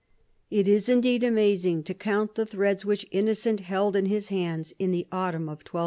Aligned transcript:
It 0.49 0.67
is 0.67 0.89
indeed 0.89 1.23
amazing 1.23 1.83
to 1.83 1.93
count 1.93 2.33
the 2.33 2.43
threads 2.47 2.83
which 2.83 3.05
Innocent 3.11 3.59
held 3.59 3.95
in 3.95 4.07
his 4.07 4.29
hands 4.29 4.73
in 4.79 4.89
the 4.89 5.05
autumn 5.11 5.43
of 5.43 5.59
1201. 5.59 5.79